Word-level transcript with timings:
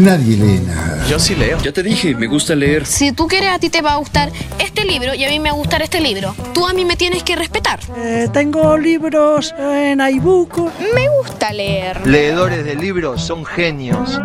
Nadie 0.00 0.34
lee 0.34 0.60
nada. 0.66 1.06
Yo 1.08 1.18
sí 1.18 1.34
leo. 1.34 1.58
Ya 1.60 1.72
te 1.72 1.82
dije, 1.82 2.14
me 2.14 2.26
gusta 2.26 2.54
leer. 2.54 2.86
Si 2.86 3.12
tú 3.12 3.26
quieres, 3.26 3.50
a 3.50 3.58
ti 3.58 3.68
te 3.68 3.82
va 3.82 3.92
a 3.92 3.96
gustar 3.96 4.32
este 4.58 4.86
libro 4.86 5.12
y 5.12 5.24
a 5.24 5.28
mí 5.28 5.38
me 5.38 5.50
va 5.50 5.56
a 5.56 5.58
gustar 5.58 5.82
este 5.82 6.00
libro. 6.00 6.34
Tú 6.54 6.66
a 6.66 6.72
mí 6.72 6.86
me 6.86 6.96
tienes 6.96 7.22
que 7.22 7.36
respetar. 7.36 7.80
Eh, 7.98 8.26
tengo 8.32 8.78
libros 8.78 9.54
en 9.58 10.00
iBook. 10.00 10.72
Me 10.94 11.06
gusta 11.18 11.52
leer. 11.52 12.06
Leedores 12.06 12.64
de 12.64 12.76
libros 12.76 13.22
son 13.22 13.44
genios. 13.44 14.18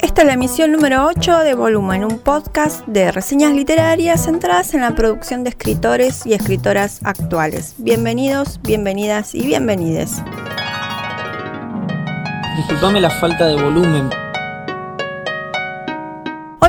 Esta 0.00 0.22
es 0.22 0.26
la 0.26 0.32
emisión 0.32 0.72
número 0.72 1.04
8 1.04 1.40
de 1.40 1.52
Volumen, 1.52 2.06
un 2.06 2.20
podcast 2.20 2.86
de 2.86 3.12
reseñas 3.12 3.52
literarias 3.52 4.24
centradas 4.24 4.72
en 4.72 4.80
la 4.80 4.94
producción 4.94 5.44
de 5.44 5.50
escritores 5.50 6.24
y 6.24 6.32
escritoras 6.32 7.00
actuales. 7.04 7.74
Bienvenidos, 7.76 8.60
bienvenidas 8.62 9.34
y 9.34 9.44
bienvenides. 9.44 10.22
Disculpame 12.56 13.00
la 13.00 13.08
falta 13.08 13.46
de 13.46 13.56
volumen. 13.56 14.21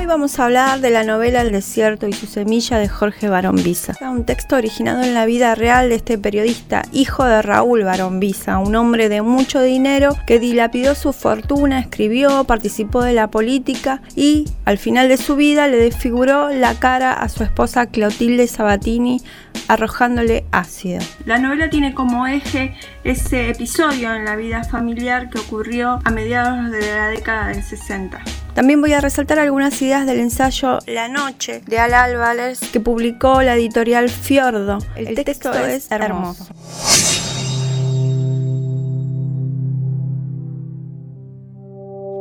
Hoy 0.04 0.08
vamos 0.08 0.38
a 0.38 0.44
hablar 0.44 0.82
de 0.82 0.90
la 0.90 1.06
novela 1.06 1.40
El 1.40 1.54
desierto 1.54 2.10
y 2.10 2.12
su 2.12 2.26
semilla 2.26 2.78
de 2.78 2.90
Jorge 2.90 3.30
Barón 3.30 3.56
Visa, 3.56 3.96
un 4.02 4.26
texto 4.26 4.58
originado 4.58 5.02
en 5.02 5.14
la 5.14 5.26
vida 5.26 5.56
real 5.56 5.88
de 5.88 5.96
este 5.96 6.18
periodista, 6.18 6.84
hijo 6.92 7.24
de 7.24 7.42
Raúl 7.42 7.86
Barón 7.86 8.20
Visa, 8.20 8.58
un 8.58 8.76
hombre 8.76 9.08
de 9.08 9.22
mucho 9.22 9.62
dinero 9.62 10.18
que 10.28 10.40
dilapidó 10.40 10.94
su 10.94 11.14
fortuna, 11.14 11.80
escribió, 11.80 12.44
participó 12.44 13.02
de 13.02 13.14
la 13.14 13.32
política 13.32 14.02
y 14.14 14.44
al 14.66 14.78
final 14.78 15.08
de 15.08 15.16
su 15.16 15.38
vida 15.38 15.70
le 15.70 15.78
desfiguró 15.78 16.50
la 16.50 16.78
cara 16.78 17.14
a 17.14 17.30
su 17.30 17.46
esposa 17.46 17.86
Clotilde 17.86 18.48
Sabatini 18.48 19.22
arrojándole 19.70 20.44
ácido. 20.52 21.00
La 21.24 21.38
novela 21.38 21.70
tiene 21.70 21.94
como 21.94 22.28
eje 22.28 22.76
ese 23.06 23.52
episodio 23.52 24.14
en 24.14 24.26
la 24.26 24.36
vida 24.36 24.66
familiar 24.66 25.30
que 25.30 25.40
ocurrió 25.40 26.02
a 26.04 26.12
mediados 26.12 26.72
de 26.72 26.94
la 26.94 27.08
década 27.08 27.48
del 27.48 27.64
60. 27.64 28.22
También 28.54 28.82
voy 28.82 28.94
a 28.94 29.02
resaltar 29.02 29.40
algunas 29.40 29.82
ideas 29.82 30.06
del 30.06 30.20
ensayo 30.20 30.80
La 30.86 31.08
Noche 31.08 31.62
de 31.66 31.80
Al 31.80 31.94
Álvarez 31.94 32.60
que 32.72 32.80
publicó 32.80 33.42
la 33.42 33.56
editorial 33.56 34.10
Fiordo. 34.10 34.78
El, 34.96 35.16
texto, 35.24 35.52
es 35.54 35.90
hermoso. 35.90 36.48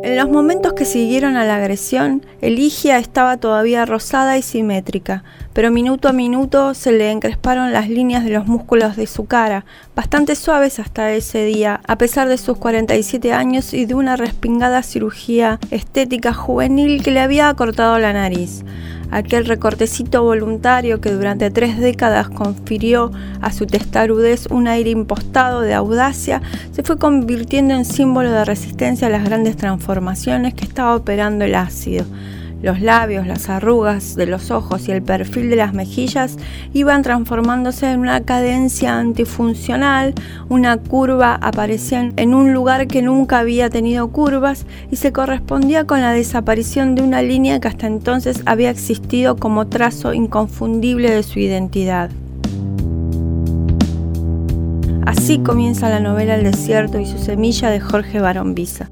En 0.02 0.16
los 0.16 0.28
momentos 0.28 0.72
que 0.72 0.84
siguieron 0.84 1.36
a 1.36 1.44
la 1.44 1.54
agresión, 1.54 2.26
Eligia 2.40 2.98
estaba 2.98 3.36
todavía 3.36 3.86
rosada 3.86 4.36
y 4.36 4.42
simétrica, 4.42 5.22
pero 5.52 5.70
minuto 5.70 6.08
a 6.08 6.12
minuto 6.12 6.74
se 6.74 6.90
le 6.90 7.12
encresparon 7.12 7.72
las 7.72 7.88
líneas 7.88 8.24
de 8.24 8.30
los 8.30 8.48
músculos 8.48 8.96
de 8.96 9.06
su 9.06 9.26
cara, 9.26 9.64
bastante 9.94 10.34
suaves 10.34 10.80
hasta 10.80 11.12
ese 11.12 11.44
día, 11.44 11.80
a 11.86 11.98
pesar 11.98 12.28
de 12.28 12.36
sus 12.36 12.58
47 12.58 13.32
años 13.32 13.72
y 13.72 13.86
de 13.86 13.94
una 13.94 14.16
respingada 14.16 14.82
cirugía 14.82 15.60
estética 15.70 16.34
juvenil 16.34 17.04
que 17.04 17.12
le 17.12 17.20
había 17.20 17.54
cortado 17.54 17.96
la 18.00 18.12
nariz 18.12 18.64
aquel 19.12 19.44
recortecito 19.44 20.22
voluntario 20.24 21.00
que 21.00 21.12
durante 21.12 21.50
tres 21.50 21.78
décadas 21.78 22.28
confirió 22.28 23.12
a 23.40 23.52
su 23.52 23.66
testarudez 23.66 24.46
un 24.46 24.66
aire 24.66 24.90
impostado 24.90 25.60
de 25.60 25.74
audacia, 25.74 26.42
se 26.72 26.82
fue 26.82 26.98
convirtiendo 26.98 27.74
en 27.74 27.84
símbolo 27.84 28.32
de 28.32 28.44
resistencia 28.44 29.06
a 29.06 29.10
las 29.10 29.24
grandes 29.24 29.56
transformaciones 29.56 30.54
que 30.54 30.64
estaba 30.64 30.96
operando 30.96 31.44
el 31.44 31.54
ácido. 31.54 32.06
Los 32.62 32.80
labios, 32.80 33.26
las 33.26 33.48
arrugas 33.48 34.14
de 34.14 34.26
los 34.26 34.52
ojos 34.52 34.86
y 34.86 34.92
el 34.92 35.02
perfil 35.02 35.50
de 35.50 35.56
las 35.56 35.74
mejillas 35.74 36.36
iban 36.72 37.02
transformándose 37.02 37.90
en 37.90 37.98
una 37.98 38.20
cadencia 38.20 39.00
antifuncional, 39.00 40.14
una 40.48 40.76
curva 40.76 41.34
aparecía 41.34 42.12
en 42.14 42.34
un 42.34 42.52
lugar 42.52 42.86
que 42.86 43.02
nunca 43.02 43.40
había 43.40 43.68
tenido 43.68 44.08
curvas 44.12 44.64
y 44.92 44.96
se 44.96 45.12
correspondía 45.12 45.84
con 45.84 46.00
la 46.00 46.12
desaparición 46.12 46.94
de 46.94 47.02
una 47.02 47.20
línea 47.20 47.58
que 47.58 47.66
hasta 47.66 47.88
entonces 47.88 48.42
había 48.46 48.70
existido 48.70 49.34
como 49.36 49.66
trazo 49.66 50.14
inconfundible 50.14 51.10
de 51.10 51.24
su 51.24 51.40
identidad. 51.40 52.10
Así 55.04 55.40
comienza 55.40 55.88
la 55.88 55.98
novela 55.98 56.36
El 56.36 56.44
desierto 56.44 57.00
y 57.00 57.06
su 57.06 57.18
semilla 57.18 57.70
de 57.70 57.80
Jorge 57.80 58.20
Barón 58.20 58.54
Visa. 58.54 58.88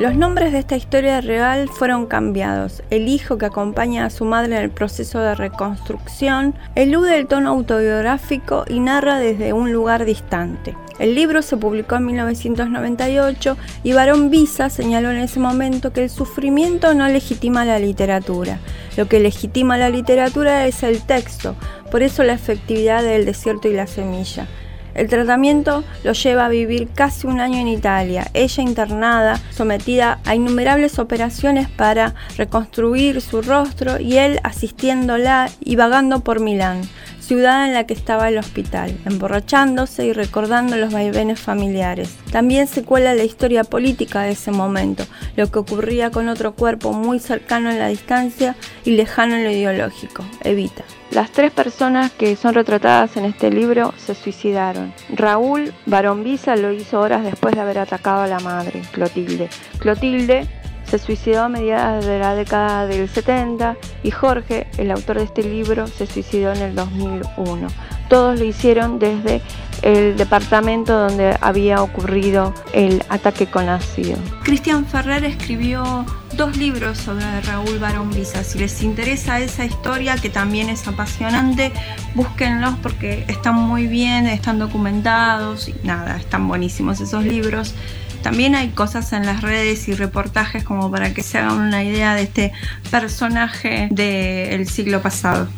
Los 0.00 0.16
nombres 0.16 0.52
de 0.52 0.60
esta 0.60 0.78
historia 0.78 1.20
real 1.20 1.68
fueron 1.68 2.06
cambiados. 2.06 2.82
El 2.88 3.06
hijo 3.06 3.36
que 3.36 3.44
acompaña 3.44 4.06
a 4.06 4.08
su 4.08 4.24
madre 4.24 4.56
en 4.56 4.62
el 4.62 4.70
proceso 4.70 5.20
de 5.20 5.34
reconstrucción 5.34 6.54
elude 6.74 7.18
el 7.18 7.26
tono 7.26 7.50
autobiográfico 7.50 8.64
y 8.66 8.80
narra 8.80 9.18
desde 9.18 9.52
un 9.52 9.74
lugar 9.74 10.06
distante. 10.06 10.74
El 10.98 11.14
libro 11.14 11.42
se 11.42 11.58
publicó 11.58 11.96
en 11.96 12.06
1998 12.06 13.58
y 13.84 13.92
Barón 13.92 14.30
Visa 14.30 14.70
señaló 14.70 15.10
en 15.10 15.18
ese 15.18 15.38
momento 15.38 15.92
que 15.92 16.04
el 16.04 16.08
sufrimiento 16.08 16.94
no 16.94 17.06
legitima 17.06 17.66
la 17.66 17.78
literatura. 17.78 18.58
Lo 18.96 19.06
que 19.06 19.20
legitima 19.20 19.76
la 19.76 19.90
literatura 19.90 20.66
es 20.66 20.82
el 20.82 21.02
texto, 21.02 21.56
por 21.90 22.02
eso 22.02 22.24
la 22.24 22.32
efectividad 22.32 23.02
del 23.02 23.26
desierto 23.26 23.68
y 23.68 23.74
la 23.74 23.86
semilla. 23.86 24.48
El 24.94 25.08
tratamiento 25.08 25.84
lo 26.04 26.12
lleva 26.12 26.46
a 26.46 26.48
vivir 26.48 26.88
casi 26.94 27.26
un 27.26 27.40
año 27.40 27.58
en 27.58 27.68
Italia, 27.68 28.28
ella 28.34 28.62
internada, 28.62 29.40
sometida 29.50 30.18
a 30.24 30.34
innumerables 30.34 30.98
operaciones 30.98 31.68
para 31.68 32.14
reconstruir 32.36 33.20
su 33.20 33.42
rostro 33.42 34.00
y 34.00 34.16
él 34.16 34.40
asistiéndola 34.42 35.50
y 35.60 35.76
vagando 35.76 36.20
por 36.20 36.40
Milán, 36.40 36.82
ciudad 37.30 37.64
en 37.64 37.74
la 37.74 37.84
que 37.84 37.94
estaba 37.94 38.28
el 38.28 38.38
hospital, 38.38 38.92
emborrachándose 39.04 40.04
y 40.04 40.12
recordando 40.12 40.76
los 40.76 40.92
vaivenes 40.92 41.38
familiares. 41.38 42.16
También 42.32 42.66
se 42.66 42.82
cuela 42.82 43.14
la 43.14 43.22
historia 43.22 43.62
política 43.62 44.22
de 44.22 44.32
ese 44.32 44.50
momento, 44.50 45.04
lo 45.36 45.48
que 45.48 45.60
ocurría 45.60 46.10
con 46.10 46.28
otro 46.28 46.56
cuerpo 46.56 46.92
muy 46.92 47.20
cercano 47.20 47.70
en 47.70 47.78
la 47.78 47.86
distancia 47.86 48.56
y 48.84 48.96
lejano 48.96 49.36
en 49.36 49.44
lo 49.44 49.50
ideológico, 49.52 50.24
Evita. 50.42 50.82
Las 51.12 51.30
tres 51.30 51.52
personas 51.52 52.10
que 52.10 52.34
son 52.34 52.52
retratadas 52.52 53.16
en 53.16 53.26
este 53.26 53.52
libro 53.52 53.94
se 53.96 54.16
suicidaron. 54.16 54.92
Raúl 55.10 55.72
Barón 55.86 56.24
lo 56.24 56.72
hizo 56.72 57.00
horas 57.00 57.22
después 57.22 57.54
de 57.54 57.60
haber 57.60 57.78
atacado 57.78 58.22
a 58.22 58.26
la 58.26 58.40
madre, 58.40 58.82
Clotilde. 58.90 59.48
Clotilde 59.78 60.48
se 60.90 60.98
suicidó 60.98 61.44
a 61.44 61.48
mediados 61.48 62.04
de 62.04 62.18
la 62.18 62.34
década 62.34 62.86
del 62.86 63.08
70 63.08 63.76
y 64.02 64.10
Jorge, 64.10 64.66
el 64.76 64.90
autor 64.90 65.18
de 65.18 65.24
este 65.24 65.44
libro, 65.44 65.86
se 65.86 66.06
suicidó 66.06 66.52
en 66.52 66.62
el 66.62 66.74
2001. 66.74 67.68
Todos 68.08 68.40
lo 68.40 68.44
hicieron 68.44 68.98
desde 68.98 69.40
el 69.82 70.16
departamento 70.16 70.98
donde 70.98 71.36
había 71.40 71.80
ocurrido 71.80 72.52
el 72.72 73.04
ataque 73.08 73.46
con 73.46 73.68
ácido. 73.68 74.18
Cristian 74.42 74.84
Ferrer 74.84 75.24
escribió 75.24 76.04
dos 76.36 76.56
libros 76.56 76.98
sobre 76.98 77.40
Raúl 77.42 77.78
Barón 77.78 78.10
Visa. 78.10 78.42
Si 78.42 78.58
les 78.58 78.82
interesa 78.82 79.38
esa 79.38 79.64
historia, 79.64 80.16
que 80.16 80.28
también 80.28 80.70
es 80.70 80.88
apasionante, 80.88 81.72
búsquenlos 82.16 82.74
porque 82.82 83.24
están 83.28 83.54
muy 83.54 83.86
bien, 83.86 84.26
están 84.26 84.58
documentados 84.58 85.68
y 85.68 85.74
nada, 85.84 86.16
están 86.16 86.48
buenísimos 86.48 87.00
esos 87.00 87.24
libros. 87.24 87.74
También 88.22 88.54
hay 88.54 88.68
cosas 88.68 89.12
en 89.12 89.24
las 89.26 89.42
redes 89.42 89.88
y 89.88 89.94
reportajes 89.94 90.64
como 90.64 90.90
para 90.90 91.14
que 91.14 91.22
se 91.22 91.38
hagan 91.38 91.58
una 91.58 91.82
idea 91.82 92.14
de 92.14 92.22
este 92.22 92.52
personaje 92.90 93.88
del 93.90 94.68
siglo 94.68 95.00
pasado. 95.00 95.48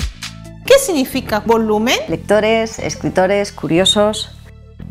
¿Qué 0.64 0.74
significa 0.78 1.40
volumen? 1.40 1.96
Lectores, 2.08 2.78
escritores, 2.78 3.52
curiosos. 3.52 4.30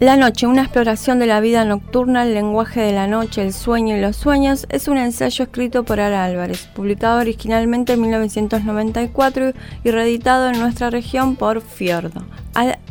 La 0.02 0.18
noche, 0.18 0.48
una 0.48 0.64
exploración 0.64 1.20
de 1.20 1.28
la 1.28 1.42
vida 1.42 1.64
nocturna, 1.64 2.24
el 2.24 2.34
lenguaje 2.34 2.82
de 2.82 2.92
la 2.92 3.06
noche, 3.06 3.44
el 3.44 3.54
sueño 3.54 3.96
y 3.96 4.02
los 4.02 4.16
sueños, 4.16 4.66
es 4.70 4.88
un 4.88 4.98
ensayo 4.98 5.44
escrito 5.44 5.84
por 5.84 6.00
Ara 6.00 6.26
Álvarez, 6.26 6.68
publicado 6.74 7.20
originalmente 7.20 7.94
en 7.94 8.02
1994 8.02 9.54
y 9.84 9.92
reeditado 9.92 10.50
en 10.50 10.60
nuestra 10.60 10.90
región 10.90 11.36
por 11.36 11.62
Fiordo. 11.62 12.24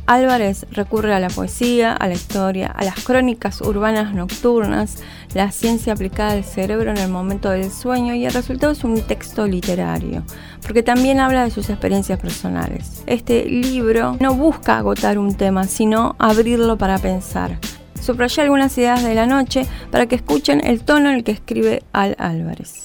Álvarez 0.06 0.66
recurre 0.72 1.14
a 1.14 1.20
la 1.20 1.28
poesía, 1.28 1.92
a 1.92 2.08
la 2.08 2.14
historia, 2.14 2.68
a 2.68 2.84
las 2.84 3.04
crónicas 3.04 3.60
urbanas 3.60 4.14
nocturnas, 4.14 4.96
la 5.34 5.52
ciencia 5.52 5.92
aplicada 5.92 6.32
al 6.32 6.44
cerebro 6.44 6.90
en 6.90 6.96
el 6.96 7.10
momento 7.10 7.50
del 7.50 7.70
sueño 7.70 8.14
y 8.14 8.24
el 8.24 8.32
resultado 8.32 8.72
es 8.72 8.84
un 8.84 9.00
texto 9.02 9.46
literario, 9.46 10.24
porque 10.62 10.82
también 10.82 11.20
habla 11.20 11.44
de 11.44 11.50
sus 11.50 11.68
experiencias 11.68 12.18
personales. 12.18 13.02
Este 13.06 13.44
libro 13.44 14.16
no 14.18 14.34
busca 14.34 14.78
agotar 14.78 15.18
un 15.18 15.34
tema, 15.34 15.64
sino 15.64 16.16
abrirlo 16.18 16.78
para 16.78 16.98
pensar. 16.98 17.58
Subrayé 18.00 18.42
algunas 18.42 18.76
ideas 18.78 19.04
de 19.04 19.14
la 19.14 19.26
noche 19.26 19.66
para 19.90 20.06
que 20.06 20.16
escuchen 20.16 20.60
el 20.64 20.80
tono 20.80 21.10
en 21.10 21.16
el 21.16 21.24
que 21.24 21.32
escribe 21.32 21.82
Al 21.92 22.16
Álvarez. 22.18 22.84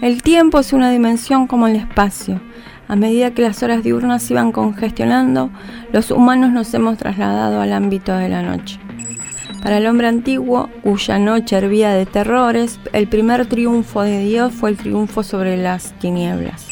El 0.00 0.22
tiempo 0.22 0.58
es 0.58 0.72
una 0.72 0.90
dimensión 0.90 1.46
como 1.46 1.66
el 1.68 1.76
espacio 1.76 2.40
a 2.88 2.96
medida 2.96 3.32
que 3.32 3.42
las 3.42 3.62
horas 3.62 3.82
diurnas 3.82 4.30
iban 4.30 4.52
congestionando, 4.52 5.50
los 5.92 6.10
humanos 6.10 6.52
nos 6.52 6.72
hemos 6.74 6.98
trasladado 6.98 7.60
al 7.60 7.72
ámbito 7.72 8.14
de 8.16 8.28
la 8.28 8.42
noche. 8.42 8.78
Para 9.62 9.78
el 9.78 9.86
hombre 9.86 10.08
antiguo, 10.08 10.68
cuya 10.82 11.18
noche 11.18 11.56
hervía 11.56 11.90
de 11.90 12.04
terrores, 12.04 12.78
el 12.92 13.08
primer 13.08 13.46
triunfo 13.46 14.02
de 14.02 14.18
Dios 14.18 14.52
fue 14.52 14.70
el 14.70 14.76
triunfo 14.76 15.22
sobre 15.22 15.56
las 15.56 15.98
tinieblas. 15.98 16.66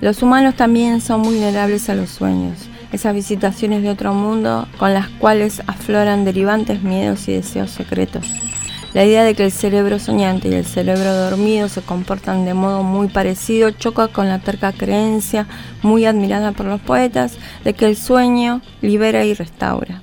Los 0.00 0.22
humanos 0.22 0.54
también 0.54 1.02
son 1.02 1.22
vulnerables 1.22 1.90
a 1.90 1.94
los 1.94 2.08
sueños, 2.08 2.70
esas 2.90 3.14
visitaciones 3.14 3.82
de 3.82 3.90
otro 3.90 4.14
mundo 4.14 4.66
con 4.78 4.94
las 4.94 5.08
cuales 5.08 5.62
afloran 5.66 6.24
derivantes 6.24 6.82
miedos 6.82 7.28
y 7.28 7.34
deseos 7.34 7.70
secretos. 7.70 8.49
La 8.92 9.04
idea 9.04 9.22
de 9.22 9.34
que 9.34 9.44
el 9.44 9.52
cerebro 9.52 9.98
soñante 9.98 10.48
y 10.48 10.54
el 10.54 10.64
cerebro 10.64 11.14
dormido 11.14 11.68
se 11.68 11.80
comportan 11.80 12.44
de 12.44 12.54
modo 12.54 12.82
muy 12.82 13.08
parecido 13.08 13.70
choca 13.70 14.08
con 14.08 14.28
la 14.28 14.40
terca 14.40 14.72
creencia, 14.72 15.46
muy 15.82 16.06
admirada 16.06 16.52
por 16.52 16.66
los 16.66 16.80
poetas, 16.80 17.38
de 17.62 17.72
que 17.72 17.86
el 17.86 17.96
sueño 17.96 18.62
libera 18.82 19.24
y 19.24 19.34
restaura. 19.34 20.02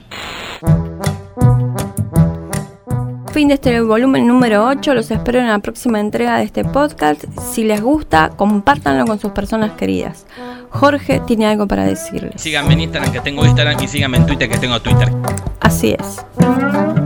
Fin 3.34 3.50
de 3.50 3.54
este 3.56 3.81
volumen 3.81 4.25
número 4.25 4.66
8. 4.66 4.94
Los 4.95 5.12
espero 5.12 5.39
en 5.39 5.48
la 5.48 5.60
próxima 5.60 6.00
entrega 6.00 6.38
de 6.38 6.45
este 6.45 6.63
podcast. 6.63 7.24
Si 7.54 7.63
les 7.63 7.81
gusta, 7.81 8.31
compártanlo 8.36 9.06
con 9.06 9.19
sus 9.19 9.31
personas 9.31 9.74
queridas. 9.74 10.25
Jorge 10.72 11.22
tiene 11.28 11.45
algo 11.45 11.68
para 11.68 11.84
decirles. 11.84 12.42
Síganme 12.42 12.74
en 12.74 12.81
Instagram 12.81 13.12
que 13.12 13.19
tengo 13.19 13.45
Instagram 13.45 13.84
y 13.84 13.88
síganme 13.88 14.18
en 14.18 14.25
Twitter 14.25 14.50
que 14.50 14.57
tengo 14.57 14.81
Twitter. 14.81 15.12
Así 15.60 15.95
es. 16.00 16.97